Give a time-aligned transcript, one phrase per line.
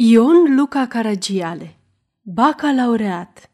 [0.00, 1.78] Ion Luca Caragiale
[2.22, 3.50] Bacalaureat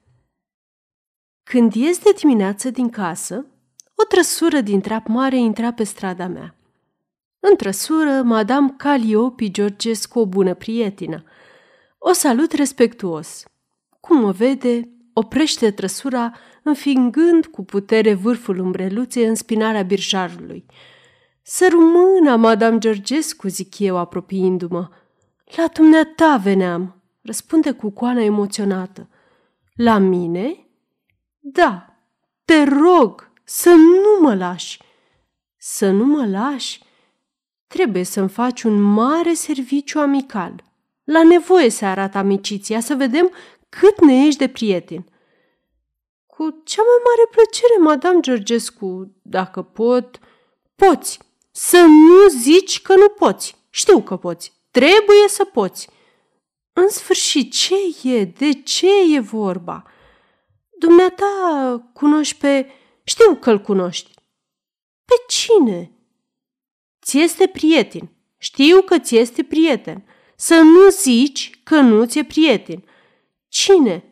[1.43, 3.47] Când ies de dimineață din casă,
[3.95, 6.57] o trăsură din trap mare intra pe strada mea.
[7.41, 11.25] În trăsură, Madame Caliopi Georgescu, o bună prietină.
[11.99, 13.45] O salut respectuos.
[14.01, 16.33] Cum o vede, oprește trăsura,
[16.63, 20.67] înfingând cu putere vârful umbreluței în spinarea birjarului.
[21.43, 24.89] Să rumâna, Madame Georgescu, zic eu, apropiindu-mă–
[25.45, 29.09] la dumneata veneam, răspunde cu coana emoționată.
[29.75, 30.67] La mine?
[31.39, 31.97] Da,
[32.45, 34.83] te rog să nu mă lași.
[35.57, 36.83] Să nu mă lași?
[37.67, 40.65] Trebuie să-mi faci un mare serviciu amical.
[41.05, 43.31] La nevoie să arată amiciția, să vedem
[43.69, 45.05] cât ne ești de prieten.
[46.27, 50.19] Cu cea mai mare plăcere, Madame Georgescu, dacă pot...
[50.75, 51.19] Poți!
[51.51, 53.57] Să nu zici că nu poți!
[53.71, 54.53] Știu că poți!
[54.75, 55.89] Trebuie să poți.
[56.73, 58.25] În sfârșit, ce e?
[58.25, 59.85] De ce e vorba?
[60.79, 62.71] Dumneata cunoști pe...
[63.05, 64.11] Știu că-l cunoști.
[65.05, 65.91] Pe cine?
[67.05, 68.11] Ți este prieten.
[68.39, 70.05] Știu că ți este prieten.
[70.37, 72.85] Să nu zici că nu ți-e prieten.
[73.49, 74.05] Cine?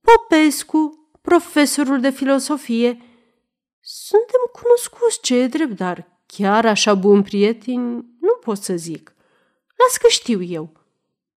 [0.00, 3.02] Popescu, profesorul de filosofie.
[3.80, 7.80] Suntem cunoscuți, ce e drept, dar chiar așa bun prieten
[8.20, 9.14] nu pot să zic.
[9.84, 10.72] Las că știu eu.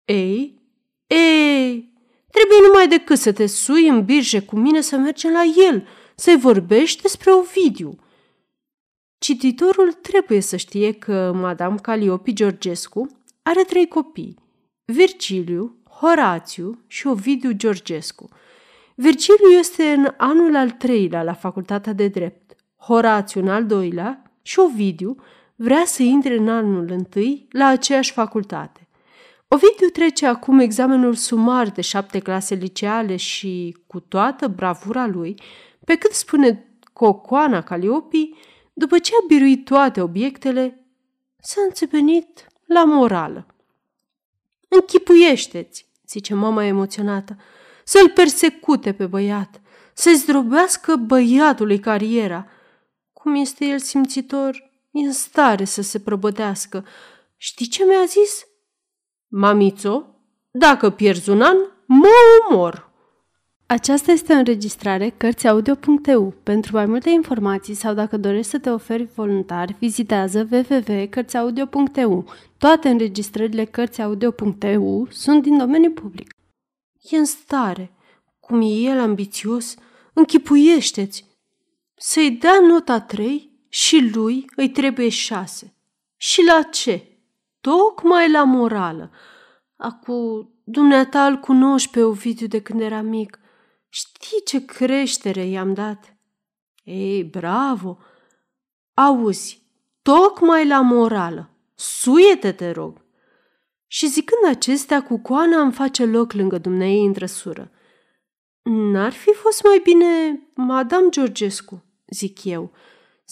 [0.04, 0.60] Ei,
[1.06, 1.92] ei,
[2.30, 6.38] trebuie numai decât să te sui în birje cu mine să mergem la el, să-i
[6.38, 7.98] vorbești despre Ovidiu.
[9.18, 13.08] Cititorul trebuie să știe că Madame Caliopi Georgescu
[13.42, 14.38] are trei copii,
[14.84, 18.28] Virgiliu, Horațiu și Ovidiu Georgescu.
[18.94, 24.58] Virgiliu este în anul al treilea la facultatea de drept, Horațiu în al doilea și
[24.58, 25.16] Ovidiu
[25.62, 28.88] vrea să intre în anul întâi la aceeași facultate.
[29.48, 35.34] Ovidiu trece acum examenul sumar de șapte clase liceale și, cu toată bravura lui,
[35.84, 38.30] pe cât spune Cocoana Caliopi,
[38.72, 40.86] după ce a biruit toate obiectele,
[41.36, 43.46] s-a înțepenit la morală.
[44.68, 47.36] Închipuiește-ți, zice mama emoționată,
[47.84, 49.60] să-l persecute pe băiat,
[49.92, 52.46] să-i zdrobească băiatului cariera.
[53.12, 56.84] Cum este el simțitor, e în stare să se prăbătească.
[57.36, 58.46] Știi ce mi-a zis?
[59.28, 60.06] Mamițo,
[60.50, 62.08] dacă pierzi un an, mă
[62.50, 62.90] omor.
[63.66, 66.34] Aceasta este o înregistrare Cărțiaudio.eu.
[66.42, 72.24] Pentru mai multe informații sau dacă dorești să te oferi voluntar, vizitează www.cărțiaudio.eu.
[72.58, 76.34] Toate înregistrările Cărțiaudio.eu sunt din domeniu public.
[77.10, 77.92] E în stare,
[78.40, 79.74] cum e el ambițios,
[80.12, 81.24] închipuiește-ți,
[81.94, 85.74] să-i dea nota 3 și lui îi trebuie șase.
[86.16, 87.06] Și la ce?
[87.60, 89.10] Tocmai la morală.
[89.76, 93.38] Acu, dumneata îl cunoști pe Ovidiu de când era mic.
[93.88, 96.16] Știi ce creștere i-am dat?
[96.84, 97.98] Ei, bravo!
[98.94, 99.62] Auzi,
[100.02, 101.50] tocmai la morală.
[101.74, 103.04] Suiete, te rog!
[103.86, 107.70] Și zicând acestea, cu coana îmi face loc lângă dumneei în trăsură.
[108.62, 112.72] N-ar fi fost mai bine Madame Georgescu, zic eu,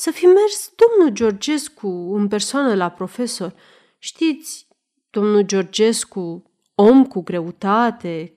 [0.01, 3.55] să fi mers domnul Georgescu în persoană la profesor.
[3.99, 4.67] Știți,
[5.11, 8.35] domnul Georgescu, om cu greutate,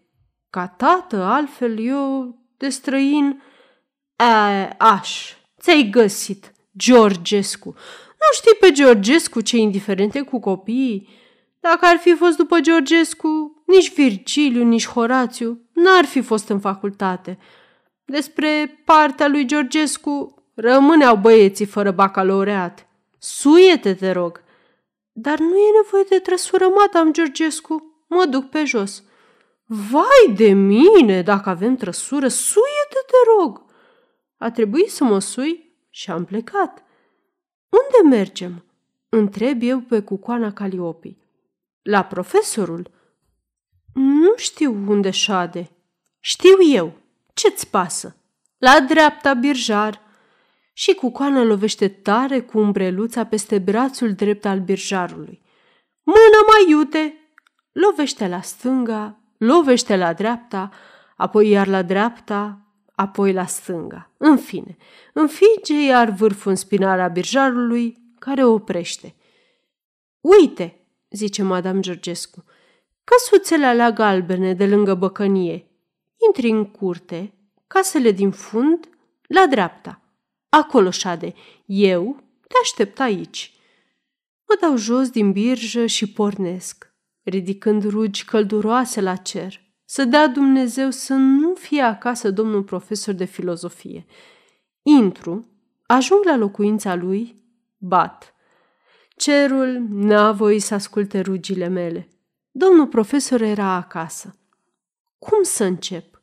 [0.50, 3.42] ca tată, altfel eu, de străin,
[4.16, 7.70] a, aș, ți-ai găsit, Georgescu.
[8.08, 11.10] Nu știi pe Georgescu ce indiferente cu copiii?
[11.60, 17.38] Dacă ar fi fost după Georgescu, nici Virgiliu, nici Horațiu n-ar fi fost în facultate.
[18.06, 22.88] Despre partea lui Georgescu Rămâneau băieții fără bacalaureat.
[23.18, 24.44] Suiete, te rog.
[25.12, 28.04] Dar nu e nevoie de trăsură, madame Georgescu.
[28.08, 29.04] Mă duc pe jos.
[29.66, 33.64] Vai de mine, dacă avem trăsură, suiete, te rog.
[34.38, 36.84] A trebuit să mă sui și am plecat.
[37.70, 38.66] Unde mergem?
[39.10, 41.18] Întreb eu pe cucoana Caliopi.
[41.82, 42.92] La profesorul?
[43.94, 45.70] Nu știu unde șade.
[46.20, 46.94] Știu eu.
[47.34, 48.16] Ce-ți pasă?
[48.58, 50.03] La dreapta, birjar
[50.74, 55.42] și cucoana lovește tare cu umbreluța peste brațul drept al birjarului.
[56.04, 57.18] Mână mai iute!
[57.72, 60.70] Lovește la stânga, lovește la dreapta,
[61.18, 62.64] apoi iar la dreapta,
[62.96, 64.12] apoi la stânga.
[64.18, 64.78] În fine,
[65.14, 69.16] înfige iar vârful în spinarea birjarului, care o oprește.
[70.22, 72.44] Uite, zice Madame Georgescu,
[73.04, 75.68] căsuțele alea galbene de lângă băcănie.
[76.28, 77.34] Intri în curte,
[77.68, 78.90] casele din fund,
[79.28, 80.03] la dreapta.
[80.54, 81.34] Acolo, șade,
[81.66, 82.16] eu
[82.48, 83.54] te aștept aici.
[84.48, 86.94] Mă dau jos din birjă și pornesc.
[87.24, 93.26] ridicând rugi călduroase la cer, să dea Dumnezeu să nu fie acasă domnul profesor de
[93.26, 94.06] filozofie.
[94.82, 95.48] Intru,
[95.86, 97.44] ajung la locuința lui,
[97.78, 98.34] bat.
[99.16, 102.08] Cerul n-a voit să asculte rugile mele.
[102.52, 104.38] Domnul profesor era acasă.
[105.18, 106.22] Cum să încep?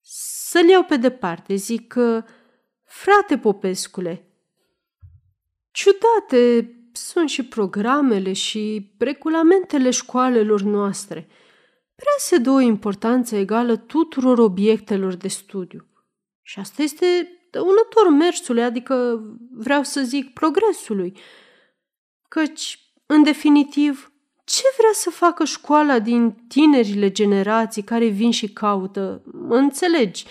[0.00, 2.24] Să-l iau pe departe, zic că,
[2.94, 4.26] frate Popescule,
[5.70, 11.28] ciudate sunt și programele și regulamentele școalelor noastre.
[11.94, 15.86] Prea se dă o importanță egală tuturor obiectelor de studiu.
[16.42, 17.06] Și asta este
[17.50, 21.18] dăunător mersului, adică vreau să zic progresului.
[22.28, 24.12] Căci, în definitiv,
[24.44, 30.24] ce vrea să facă școala din tinerile generații care vin și caută, înțelegi,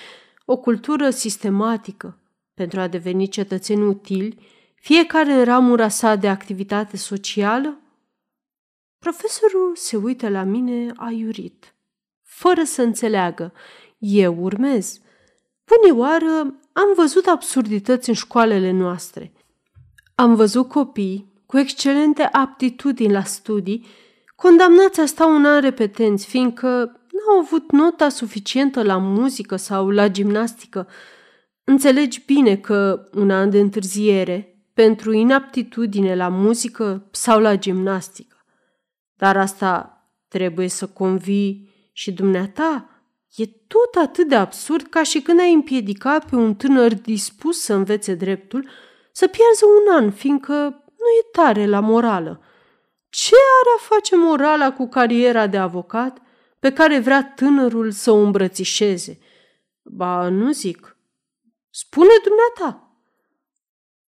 [0.45, 2.18] o cultură sistematică
[2.53, 4.38] pentru a deveni cetățeni utili,
[4.75, 7.77] fiecare în ramura sa de activitate socială?
[9.00, 11.75] Profesorul se uită la mine aiurit,
[12.21, 13.53] fără să înțeleagă.
[13.97, 15.00] Eu urmez.
[15.65, 16.25] Bunioară,
[16.73, 19.31] am văzut absurdități în școalele noastre.
[20.15, 23.85] Am văzut copii cu excelente aptitudini la studii,
[24.35, 26.67] condamnați a sta un an repetenți, fiindcă
[27.11, 30.88] n-au avut nota suficientă la muzică sau la gimnastică.
[31.63, 38.45] Înțelegi bine că un an de întârziere pentru inaptitudine la muzică sau la gimnastică.
[39.15, 42.88] Dar asta trebuie să convii și dumneata.
[43.36, 47.74] E tot atât de absurd ca și când ai împiedica pe un tânăr dispus să
[47.74, 48.69] învețe dreptul
[49.12, 50.54] să pierdă un an, fiindcă
[50.86, 52.42] nu e tare la morală.
[53.10, 56.21] Ce are a face morala cu cariera de avocat
[56.60, 59.19] pe care vrea tânărul să o îmbrățișeze?
[59.81, 60.92] Ba, nu zic.
[61.75, 62.97] Spune dumneata.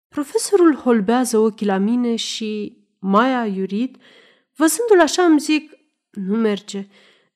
[0.07, 3.97] Profesorul holbează ochii la mine și, mai aiurit,
[4.55, 5.71] văzându-l așa îmi zic,
[6.11, 6.87] nu merge,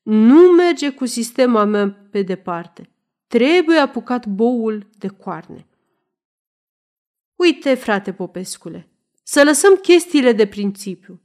[0.01, 2.89] nu merge cu sistema mea pe departe.
[3.27, 5.68] Trebuie apucat boul de coarne.
[7.35, 8.89] Uite, frate Popescule,
[9.23, 11.21] să lăsăm chestiile de principiu.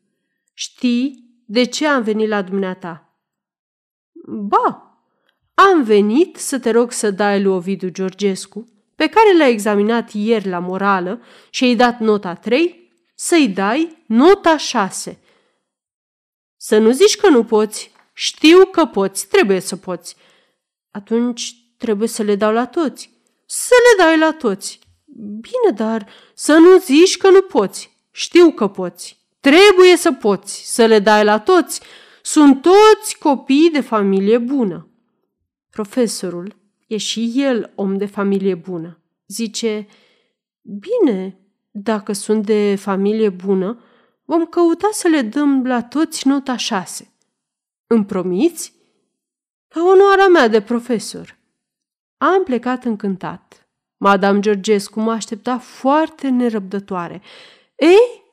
[0.53, 3.17] Știi de ce am venit la dumneata?
[4.27, 4.97] Ba,
[5.55, 8.72] am venit să te rog să dai lui Ovidiu Georgescu
[9.03, 14.57] pe care l-a examinat ieri la morală și i-ai dat nota 3, să-i dai nota
[14.57, 15.21] 6.
[16.57, 17.93] Să nu zici că nu poți.
[18.13, 20.17] Știu că poți, trebuie să poți.
[20.91, 23.11] Atunci trebuie să le dau la toți.
[23.47, 24.79] Să le dai la toți.
[25.41, 27.97] Bine, dar să nu zici că nu poți.
[28.11, 29.19] Știu că poți.
[29.41, 31.81] Trebuie să poți să le dai la toți.
[32.23, 34.89] Sunt toți copii de familie bună.
[35.71, 36.62] Profesorul
[36.93, 39.01] E și el om de familie bună.
[39.27, 39.87] Zice,
[40.63, 41.39] bine,
[41.71, 43.83] dacă sunt de familie bună,
[44.25, 47.13] vom căuta să le dăm la toți nota șase.
[47.87, 48.75] Îmi promiți?
[49.69, 51.39] La onoarea mea de profesor.
[52.17, 53.69] Am plecat încântat.
[53.97, 57.23] Madame Georgescu mă aștepta foarte nerăbdătoare.
[57.77, 58.25] Ei?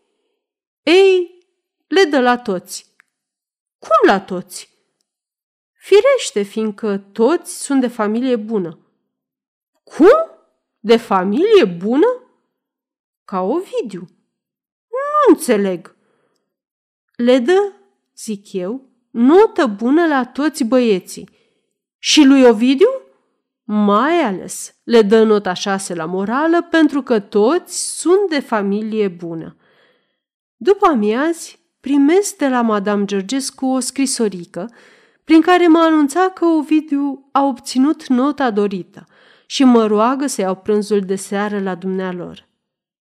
[0.82, 1.40] Ei,
[1.88, 2.96] le dă la toți.
[3.78, 4.70] Cum la toți?
[5.80, 8.80] Firește, fiindcă toți sunt de familie bună.
[9.84, 10.30] Cum?
[10.80, 12.24] De familie bună?
[13.26, 14.02] Ca Ovidiu.
[14.90, 15.96] Nu înțeleg.
[17.16, 17.72] Le dă,
[18.16, 21.30] zic eu, notă bună la toți băieții.
[21.98, 22.90] Și lui Ovidiu?
[23.64, 29.56] Mai ales le dă nota șase la morală pentru că toți sunt de familie bună.
[30.56, 34.70] După amiazi, primesc de la Madame Georgescu o scrisorică
[35.30, 39.06] prin care mă anunța că Ovidiu a obținut nota dorită
[39.46, 42.48] și mă roagă să iau prânzul de seară la dumnealor.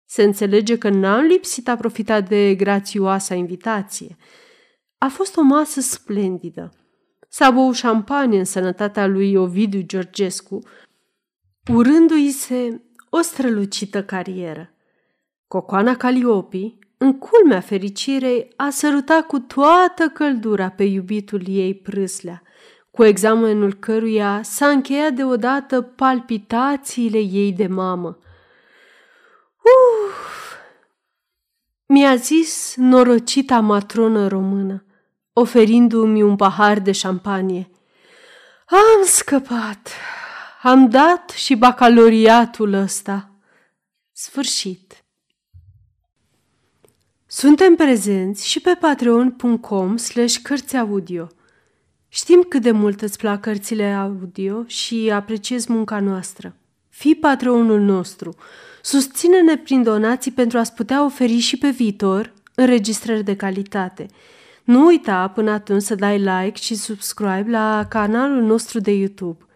[0.06, 4.18] Se înțelege că n-am lipsit a profita de grațioasa invitație.
[4.98, 6.74] A fost o masă splendidă.
[7.30, 10.60] S-a băut șampanie în sănătatea lui Ovidiu Georgescu,
[11.74, 14.74] urându-i se o strălucită carieră.
[15.48, 22.42] Cocoana Caliopii, în culmea fericirei, a sărutat cu toată căldura pe iubitul ei prâslea,
[22.92, 28.18] cu examenul căruia s-a încheiat deodată palpitațiile ei de mamă.
[29.58, 30.54] Uf!
[31.86, 34.86] Mi-a zis norocita matronă română,
[35.34, 37.70] oferindu-mi un pahar de șampanie.
[38.68, 39.90] Am scăpat!
[40.62, 43.32] Am dat și bacaloriatul ăsta.
[44.12, 45.06] Sfârșit.
[47.40, 51.28] Suntem prezenți și pe patreon.com slash cărți audio.
[52.08, 56.56] Știm cât de mult îți plac cărțile audio și apreciezi munca noastră.
[56.90, 58.36] Fii patronul nostru.
[58.82, 64.06] Susține-ne prin donații pentru a-ți putea oferi și pe viitor înregistrări de calitate.
[64.64, 69.47] Nu uita până atunci să dai like și subscribe la canalul nostru de YouTube.